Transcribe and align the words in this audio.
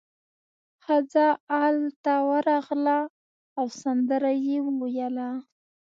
ښځه 0.83 1.27
ال 1.65 1.77
ته 2.03 2.13
ورغله 2.29 2.99
او 3.57 3.65
سندره 3.81 4.31
یې 4.47 4.57
وویله. 4.67 5.29